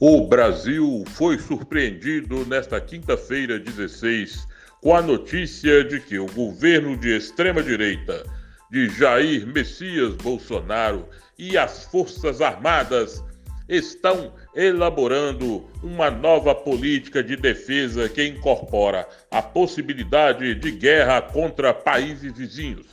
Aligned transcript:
O 0.00 0.28
Brasil 0.28 1.02
foi 1.08 1.36
surpreendido 1.40 2.46
nesta 2.46 2.80
quinta-feira, 2.80 3.58
16, 3.58 4.46
com 4.80 4.94
a 4.94 5.02
notícia 5.02 5.82
de 5.82 5.98
que 5.98 6.20
o 6.20 6.26
governo 6.26 6.96
de 6.96 7.16
extrema-direita 7.16 8.22
de 8.70 8.88
Jair 8.90 9.44
Messias 9.44 10.14
Bolsonaro 10.14 11.08
e 11.36 11.58
as 11.58 11.86
Forças 11.86 12.40
Armadas 12.40 13.24
estão 13.68 14.32
elaborando 14.54 15.68
uma 15.82 16.12
nova 16.12 16.54
política 16.54 17.20
de 17.20 17.34
defesa 17.34 18.08
que 18.08 18.24
incorpora 18.24 19.04
a 19.32 19.42
possibilidade 19.42 20.54
de 20.54 20.70
guerra 20.70 21.20
contra 21.20 21.74
países 21.74 22.32
vizinhos. 22.38 22.86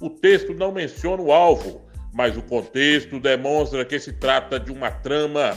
O 0.00 0.08
texto 0.08 0.54
não 0.54 0.70
menciona 0.70 1.20
o 1.20 1.32
alvo, 1.32 1.83
mas 2.14 2.36
o 2.36 2.42
contexto 2.42 3.18
demonstra 3.18 3.84
que 3.84 3.98
se 3.98 4.12
trata 4.12 4.58
de 4.60 4.70
uma 4.70 4.88
trama 4.88 5.56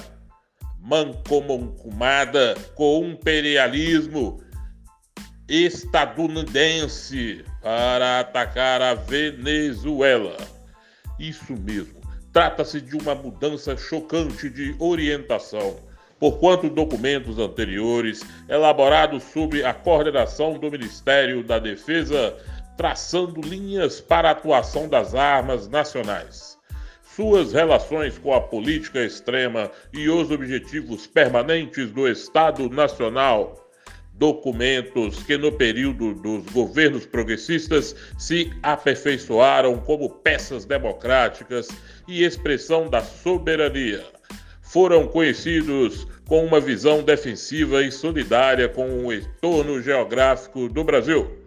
mancomunada 0.80 2.56
com 2.74 3.02
o 3.02 3.12
imperialismo 3.12 4.42
estadunidense 5.48 7.46
para 7.62 8.22
atacar 8.22 8.82
a 8.82 8.96
Venezuela. 8.96 10.36
Isso 11.20 11.54
mesmo, 11.54 12.02
trata-se 12.34 12.82
de 12.82 12.98
uma 12.98 13.14
mudança 13.14 13.78
chocante 13.78 14.50
de 14.50 14.76
orientação, 14.80 15.78
porquanto 16.20 16.72
documentos 16.72 17.38
anteriores, 17.38 18.22
elaborados 18.50 19.24
sob 19.26 19.64
a 19.64 19.76
coordenação 19.76 20.58
do 20.58 20.72
Ministério 20.72 21.44
da 21.44 21.60
Defesa, 21.60 22.36
traçando 22.76 23.42
linhas 23.42 24.02
para 24.02 24.30
a 24.30 24.32
atuação 24.32 24.90
das 24.90 25.14
armas 25.14 25.68
nacionais. 25.68 26.57
Suas 27.18 27.52
relações 27.52 28.16
com 28.20 28.32
a 28.32 28.40
política 28.40 29.04
extrema 29.04 29.72
e 29.92 30.08
os 30.08 30.30
objetivos 30.30 31.08
permanentes 31.08 31.90
do 31.90 32.08
Estado 32.08 32.70
Nacional. 32.70 33.72
Documentos 34.14 35.24
que, 35.24 35.36
no 35.36 35.52
período 35.52 36.14
dos 36.14 36.46
governos 36.54 37.08
progressistas, 37.08 37.96
se 38.20 38.54
aperfeiçoaram 38.62 39.80
como 39.80 40.12
peças 40.12 40.64
democráticas 40.64 41.70
e 42.08 42.24
expressão 42.24 42.88
da 42.88 43.02
soberania. 43.02 44.06
Foram 44.62 45.08
conhecidos 45.08 46.06
com 46.28 46.46
uma 46.46 46.60
visão 46.60 47.02
defensiva 47.02 47.82
e 47.82 47.92
solidária 47.92 48.70
com 48.70 49.08
o 49.08 49.12
entorno 49.12 49.82
geográfico 49.82 50.70
do 50.70 50.84
Brasil 50.84 51.47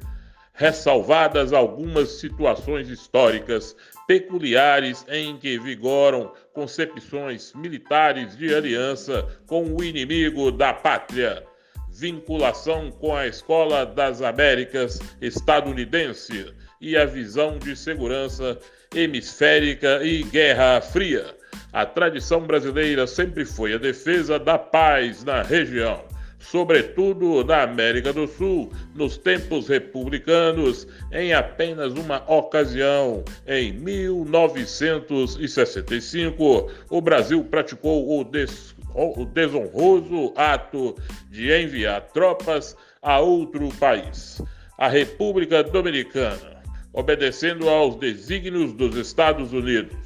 ressalvadas 0.61 1.55
algumas 1.55 2.20
situações 2.20 2.91
históricas 2.91 3.75
peculiares 4.06 5.06
em 5.08 5.39
que 5.39 5.58
vigoram 5.58 6.34
concepções 6.53 7.55
militares 7.55 8.36
de 8.36 8.55
aliança 8.55 9.27
com 9.47 9.75
o 9.75 9.83
inimigo 9.83 10.53
da 10.53 10.75
pátria, 10.75 11.42
vinculação 11.91 12.91
com 12.91 13.16
a 13.16 13.27
Escola 13.27 13.86
das 13.86 14.20
Américas 14.20 15.00
estadunidense 15.22 16.55
e 16.78 16.94
a 16.94 17.06
visão 17.06 17.58
de 17.58 17.75
segurança 17.75 18.58
hemisférica 18.94 20.05
e 20.05 20.22
Guerra 20.25 20.83
Fria. 20.83 21.34
A 21.72 21.86
tradição 21.86 22.42
brasileira 22.42 23.06
sempre 23.06 23.47
foi 23.47 23.72
a 23.72 23.78
defesa 23.78 24.38
da 24.38 24.58
paz 24.58 25.25
na 25.25 25.41
região 25.41 26.09
sobretudo 26.41 27.45
na 27.45 27.63
América 27.63 28.13
do 28.13 28.27
Sul, 28.27 28.73
nos 28.95 29.17
tempos 29.17 29.69
republicanos, 29.69 30.89
em 31.13 31.33
apenas 31.33 31.93
uma 31.93 32.29
ocasião, 32.31 33.25
em 33.47 33.73
1965, 33.73 36.69
o 36.89 37.01
Brasil 37.01 37.45
praticou 37.45 38.19
o, 38.19 38.25
des 38.25 38.75
o 38.93 39.25
desonroso 39.25 40.33
ato 40.34 40.97
de 41.31 41.53
enviar 41.53 42.00
tropas 42.12 42.77
a 43.00 43.21
outro 43.21 43.69
país, 43.79 44.43
a 44.77 44.89
República 44.89 45.62
Dominicana, 45.62 46.61
obedecendo 46.93 47.69
aos 47.69 47.95
desígnios 47.97 48.73
dos 48.73 48.97
Estados 48.97 49.53
Unidos. 49.53 49.97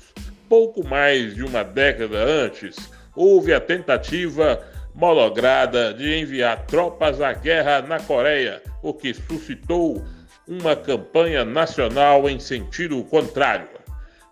Pouco 0.50 0.87
mais 0.87 1.34
de 1.34 1.43
uma 1.43 1.62
década 1.62 2.23
antes, 2.23 2.77
houve 3.17 3.55
a 3.55 3.61
tentativa 3.61 4.62
molograda 4.94 5.93
de 5.93 6.21
enviar 6.21 6.65
tropas 6.66 7.21
à 7.21 7.32
guerra 7.32 7.82
na 7.82 7.99
Coreia, 7.99 8.62
o 8.82 8.94
que 8.94 9.12
suscitou 9.12 10.05
uma 10.47 10.77
campanha 10.77 11.44
nacional 11.44 12.28
em 12.28 12.38
sentido 12.38 13.03
contrário, 13.05 13.69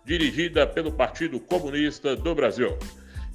dirigida 0.05 0.65
pelo 0.65 0.91
Partido 0.91 1.39
Comunista 1.39 2.15
do 2.15 2.33
Brasil. 2.33 2.77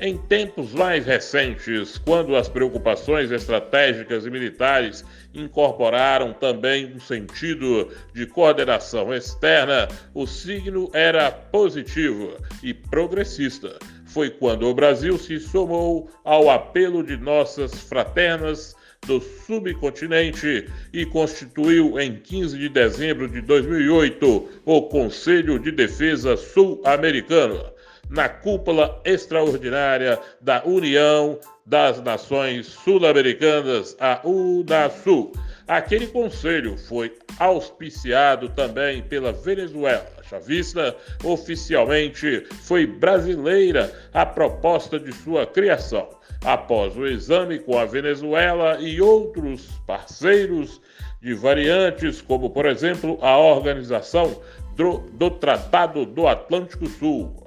Em 0.00 0.16
tempos 0.16 0.72
mais 0.72 1.04
recentes, 1.04 1.98
quando 1.98 2.36
as 2.36 2.48
preocupações 2.48 3.32
estratégicas 3.32 4.24
e 4.24 4.30
militares 4.30 5.04
incorporaram 5.34 6.32
também 6.32 6.94
um 6.94 7.00
sentido 7.00 7.88
de 8.14 8.24
coordenação 8.24 9.12
externa, 9.12 9.88
o 10.14 10.24
signo 10.24 10.88
era 10.92 11.32
positivo 11.32 12.36
e 12.62 12.72
progressista. 12.72 13.76
Foi 14.08 14.30
quando 14.30 14.66
o 14.66 14.74
Brasil 14.74 15.18
se 15.18 15.38
somou 15.38 16.10
ao 16.24 16.50
apelo 16.50 17.02
de 17.02 17.16
nossas 17.16 17.72
fraternas 17.74 18.74
do 19.06 19.20
subcontinente 19.20 20.66
e 20.92 21.06
constituiu 21.06 21.98
em 22.00 22.16
15 22.16 22.58
de 22.58 22.68
dezembro 22.68 23.28
de 23.28 23.40
2008 23.40 24.48
o 24.64 24.82
Conselho 24.82 25.58
de 25.58 25.70
Defesa 25.70 26.36
Sul-Americano 26.36 27.62
na 28.10 28.28
cúpula 28.28 29.00
extraordinária 29.04 30.18
da 30.40 30.64
União 30.64 31.38
das 31.66 32.02
Nações 32.02 32.66
Sul-Americanas, 32.66 33.94
a 34.00 34.20
UNASUL. 34.24 35.32
Aquele 35.68 36.06
conselho 36.06 36.78
foi 36.78 37.14
auspiciado 37.38 38.48
também 38.48 39.02
pela 39.02 39.32
Venezuela. 39.32 40.06
Chavista 40.22 40.96
oficialmente 41.22 42.46
foi 42.62 42.86
brasileira 42.86 43.92
a 44.14 44.24
proposta 44.24 44.98
de 44.98 45.12
sua 45.12 45.46
criação. 45.46 46.08
Após 46.42 46.96
o 46.96 47.06
exame 47.06 47.58
com 47.58 47.78
a 47.78 47.84
Venezuela 47.84 48.80
e 48.80 48.98
outros 48.98 49.68
parceiros 49.86 50.80
de 51.20 51.34
variantes, 51.34 52.22
como 52.22 52.48
por 52.48 52.64
exemplo 52.64 53.18
a 53.20 53.36
Organização 53.36 54.40
do, 54.74 54.98
do 55.12 55.30
Tratado 55.30 56.06
do 56.06 56.26
Atlântico 56.26 56.86
Sul, 56.86 57.46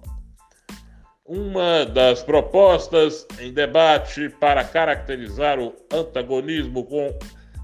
uma 1.25 1.85
das 1.85 2.21
propostas 2.21 3.25
em 3.39 3.51
debate 3.51 4.29
para 4.29 4.63
caracterizar 4.63 5.59
o 5.59 5.73
antagonismo 5.91 6.83
com 6.83 7.17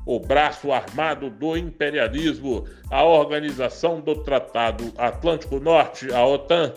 o 0.08 0.20
braço 0.22 0.72
armado 0.72 1.30
do 1.30 1.58
imperialismo, 1.58 2.66
a 2.90 3.04
Organização 3.04 4.00
do 4.00 4.16
Tratado 4.16 4.94
Atlântico 4.98 5.60
Norte, 5.60 6.12
a 6.14 6.26
OTAN, 6.26 6.74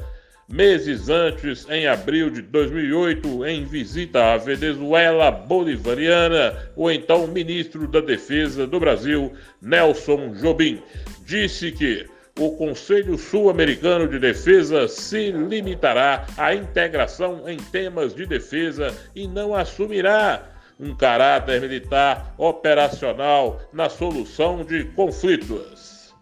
meses 0.49 1.09
antes, 1.09 1.65
em 1.71 1.87
abril 1.87 2.29
de 2.29 2.43
2008, 2.43 3.47
em 3.47 3.65
visita 3.65 4.33
à 4.33 4.37
Venezuela 4.37 5.31
bolivariana, 5.31 6.73
o 6.75 6.91
então 6.91 7.29
ministro 7.29 7.87
da 7.87 8.01
Defesa 8.01 8.67
do 8.67 8.81
Brasil, 8.81 9.33
Nelson 9.63 10.35
Jobim, 10.35 10.83
disse 11.25 11.71
que 11.71 12.05
o 12.37 12.51
Conselho 12.57 13.17
Sul-Americano 13.17 14.09
de 14.09 14.19
Defesa 14.19 14.89
se 14.89 15.31
limitará 15.31 16.27
à 16.37 16.53
integração 16.53 17.49
em 17.49 17.59
temas 17.59 18.13
de 18.13 18.27
defesa 18.27 18.93
e 19.15 19.29
não 19.29 19.55
assumirá 19.55 20.50
um 20.81 20.95
caráter 20.95 21.61
militar 21.61 22.35
operacional 22.39 23.61
na 23.73 23.89
solução 23.89 24.65
de 24.65 24.85
conflitos. 24.97 26.15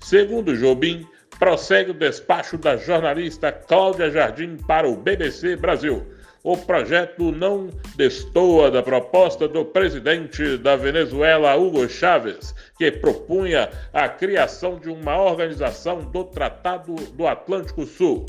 Segundo 0.00 0.56
Jobim, 0.56 1.06
prossegue 1.38 1.92
o 1.92 1.94
despacho 1.94 2.58
da 2.58 2.76
jornalista 2.76 3.52
Cláudia 3.52 4.10
Jardim 4.10 4.56
para 4.56 4.88
o 4.88 4.96
BBC 4.96 5.56
Brasil 5.56 6.04
o 6.42 6.56
projeto 6.56 7.30
não 7.30 7.68
destoa 7.96 8.70
da 8.70 8.82
proposta 8.82 9.46
do 9.46 9.62
presidente 9.62 10.56
da 10.56 10.74
Venezuela, 10.74 11.54
Hugo 11.54 11.86
Chávez, 11.86 12.54
que 12.78 12.90
propunha 12.90 13.68
a 13.92 14.08
criação 14.08 14.78
de 14.78 14.88
uma 14.88 15.20
organização 15.20 16.00
do 16.00 16.24
Tratado 16.24 16.94
do 16.94 17.26
Atlântico 17.26 17.84
Sul 17.84 18.24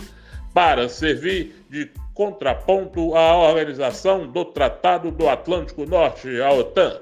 para 0.54 0.90
servir 0.90 1.56
de 1.70 1.90
contraponto 2.14 3.16
à 3.16 3.38
organização 3.38 4.28
do 4.28 4.46
Tratado 4.46 5.12
do 5.12 5.30
Atlântico 5.30 5.86
Norte, 5.86 6.42
a 6.42 6.52
OTAN. 6.52 7.00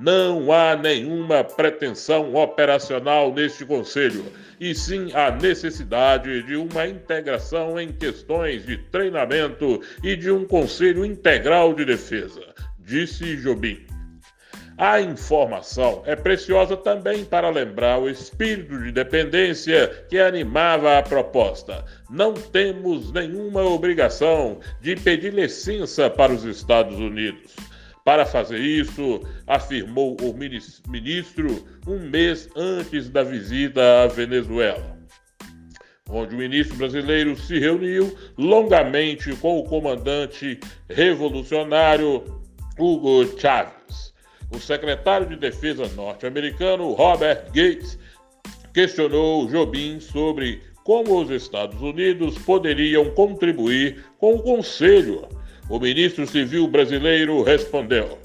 Não 0.00 0.52
há 0.52 0.76
nenhuma 0.76 1.42
pretensão 1.42 2.34
operacional 2.34 3.32
neste 3.32 3.64
Conselho, 3.64 4.24
e 4.60 4.74
sim 4.74 5.10
a 5.14 5.30
necessidade 5.30 6.42
de 6.42 6.56
uma 6.56 6.86
integração 6.86 7.80
em 7.80 7.90
questões 7.92 8.66
de 8.66 8.76
treinamento 8.76 9.80
e 10.04 10.14
de 10.14 10.30
um 10.30 10.44
Conselho 10.44 11.04
Integral 11.04 11.72
de 11.74 11.84
Defesa, 11.84 12.42
disse 12.78 13.36
Jobim. 13.36 13.97
A 14.78 15.00
informação 15.00 16.04
é 16.06 16.14
preciosa 16.14 16.76
também 16.76 17.24
para 17.24 17.50
lembrar 17.50 17.98
o 17.98 18.08
espírito 18.08 18.80
de 18.80 18.92
dependência 18.92 19.88
que 20.08 20.20
animava 20.20 20.96
a 20.96 21.02
proposta. 21.02 21.84
Não 22.08 22.32
temos 22.32 23.12
nenhuma 23.12 23.64
obrigação 23.64 24.60
de 24.80 24.94
pedir 24.94 25.34
licença 25.34 26.08
para 26.08 26.32
os 26.32 26.44
Estados 26.44 26.96
Unidos. 26.96 27.56
Para 28.04 28.24
fazer 28.24 28.60
isso, 28.60 29.20
afirmou 29.48 30.16
o 30.22 30.32
ministro 30.32 31.66
um 31.84 31.98
mês 31.98 32.48
antes 32.54 33.08
da 33.08 33.24
visita 33.24 34.04
à 34.04 34.06
Venezuela 34.06 34.96
onde 36.10 36.34
o 36.34 36.38
ministro 36.38 36.74
brasileiro 36.76 37.36
se 37.36 37.58
reuniu 37.58 38.16
longamente 38.38 39.36
com 39.36 39.58
o 39.58 39.64
comandante 39.64 40.58
revolucionário 40.88 42.24
Hugo 42.78 43.38
Chávez. 43.38 44.07
O 44.50 44.58
secretário 44.58 45.26
de 45.26 45.36
Defesa 45.36 45.88
norte-americano 45.94 46.92
Robert 46.92 47.44
Gates 47.46 47.98
questionou 48.72 49.46
Jobim 49.46 50.00
sobre 50.00 50.62
como 50.84 51.20
os 51.20 51.30
Estados 51.30 51.82
Unidos 51.82 52.38
poderiam 52.38 53.10
contribuir 53.10 54.04
com 54.18 54.36
o 54.36 54.42
Conselho. 54.42 55.28
O 55.68 55.78
ministro 55.78 56.26
civil 56.26 56.66
brasileiro 56.66 57.42
respondeu: 57.42 58.18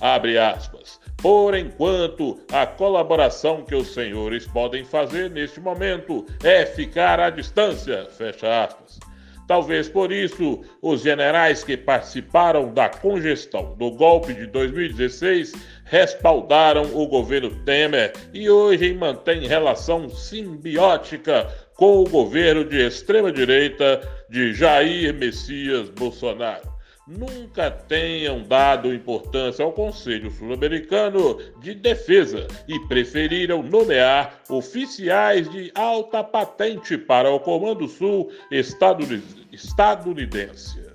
abre 0.00 0.38
aspas. 0.38 1.00
Por 1.16 1.56
enquanto, 1.56 2.38
a 2.52 2.64
colaboração 2.66 3.64
que 3.64 3.74
os 3.74 3.92
senhores 3.92 4.46
podem 4.46 4.84
fazer 4.84 5.30
neste 5.30 5.60
momento 5.60 6.24
é 6.44 6.64
ficar 6.64 7.18
à 7.18 7.30
distância, 7.30 8.06
fecha 8.10 8.64
aspas. 8.64 9.00
Talvez 9.48 9.88
por 9.88 10.12
isso, 10.12 10.62
os 10.82 11.00
generais 11.00 11.64
que 11.64 11.74
participaram 11.74 12.70
da 12.70 12.90
congestão 12.90 13.74
do 13.78 13.90
golpe 13.90 14.34
de 14.34 14.46
2016 14.46 15.54
respaldaram 15.86 16.94
o 16.94 17.06
governo 17.06 17.48
Temer 17.64 18.12
e 18.34 18.50
hoje 18.50 18.92
mantêm 18.92 19.48
relação 19.48 20.06
simbiótica 20.10 21.48
com 21.74 22.02
o 22.02 22.08
governo 22.08 22.62
de 22.62 22.76
extrema-direita 22.76 24.06
de 24.28 24.52
Jair 24.52 25.14
Messias 25.14 25.88
Bolsonaro 25.88 26.77
nunca 27.08 27.70
tenham 27.70 28.42
dado 28.42 28.92
importância 28.92 29.64
ao 29.64 29.72
Conselho 29.72 30.30
Sul-Americano 30.30 31.38
de 31.60 31.74
Defesa 31.74 32.46
e 32.68 32.78
preferiram 32.86 33.62
nomear 33.62 34.42
oficiais 34.50 35.50
de 35.50 35.72
alta 35.74 36.22
patente 36.22 36.98
para 36.98 37.30
o 37.30 37.40
Comando 37.40 37.88
Sul 37.88 38.30
estadunidense. 38.50 40.86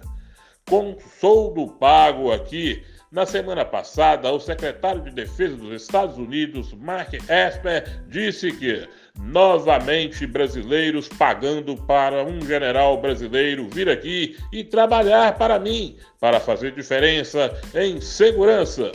Com 0.69 0.95
soldo 1.19 1.67
pago 1.67 2.31
aqui, 2.31 2.83
na 3.11 3.25
semana 3.25 3.65
passada, 3.65 4.31
o 4.31 4.39
secretário 4.39 5.01
de 5.01 5.11
Defesa 5.11 5.55
dos 5.55 5.81
Estados 5.81 6.17
Unidos, 6.17 6.73
Mark 6.73 7.13
Esper, 7.13 8.03
disse 8.07 8.51
que 8.51 8.87
novamente 9.19 10.25
brasileiros 10.25 11.07
pagando 11.07 11.75
para 11.75 12.23
um 12.23 12.41
general 12.41 12.99
brasileiro 12.99 13.69
vir 13.71 13.89
aqui 13.89 14.37
e 14.51 14.63
trabalhar 14.63 15.37
para 15.37 15.59
mim, 15.59 15.97
para 16.19 16.39
fazer 16.39 16.73
diferença 16.73 17.53
em 17.75 18.01
segurança. 18.01 18.91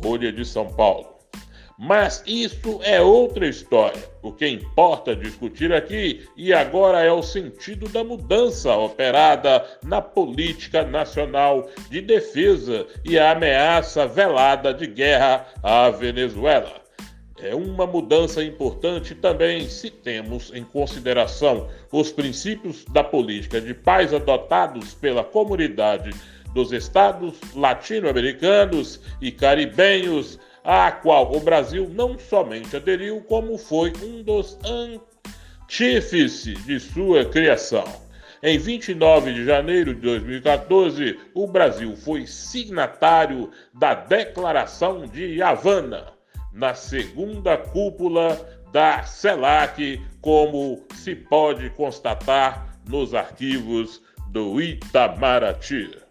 Folha 0.00 0.32
de 0.32 0.44
São 0.44 0.66
Paulo. 0.66 1.12
Mas 1.78 2.22
isso 2.26 2.80
é 2.84 3.00
outra 3.00 3.46
história. 3.46 4.00
O 4.22 4.30
que 4.30 4.46
importa 4.46 5.16
discutir 5.16 5.72
aqui 5.72 6.28
e 6.36 6.52
agora 6.52 7.02
é 7.02 7.10
o 7.10 7.22
sentido 7.22 7.88
da 7.88 8.04
mudança 8.04 8.72
operada 8.76 9.64
na 9.82 10.00
política 10.00 10.84
nacional 10.84 11.68
de 11.90 12.00
defesa 12.00 12.86
e 13.04 13.18
a 13.18 13.32
ameaça 13.32 14.06
velada 14.06 14.72
de 14.72 14.86
guerra 14.86 15.46
à 15.62 15.90
Venezuela. 15.90 16.81
É 17.44 17.56
uma 17.56 17.88
mudança 17.88 18.40
importante 18.44 19.16
também 19.16 19.68
se 19.68 19.90
temos 19.90 20.52
em 20.54 20.62
consideração 20.62 21.68
os 21.90 22.12
princípios 22.12 22.84
da 22.84 23.02
política 23.02 23.60
de 23.60 23.74
paz 23.74 24.14
adotados 24.14 24.94
pela 24.94 25.24
comunidade 25.24 26.10
dos 26.54 26.70
estados 26.70 27.34
latino-americanos 27.52 29.00
e 29.20 29.32
caribenhos, 29.32 30.38
à 30.62 30.92
qual 30.92 31.34
o 31.34 31.40
Brasil 31.40 31.90
não 31.92 32.16
somente 32.16 32.76
aderiu, 32.76 33.20
como 33.22 33.58
foi 33.58 33.92
um 34.00 34.22
dos 34.22 34.56
antífices 35.66 36.64
de 36.64 36.78
sua 36.78 37.24
criação. 37.24 37.84
Em 38.40 38.56
29 38.56 39.34
de 39.34 39.44
janeiro 39.44 39.92
de 39.92 40.00
2014, 40.02 41.18
o 41.34 41.48
Brasil 41.48 41.96
foi 41.96 42.24
signatário 42.24 43.50
da 43.74 43.94
Declaração 43.94 45.08
de 45.08 45.42
Havana 45.42 46.11
na 46.52 46.74
segunda 46.74 47.56
cúpula 47.56 48.40
da 48.72 49.02
CELAC, 49.02 50.00
como 50.20 50.84
se 50.94 51.14
pode 51.14 51.70
constatar 51.70 52.78
nos 52.88 53.14
arquivos 53.14 54.02
do 54.28 54.60
Itamaraty. 54.60 56.01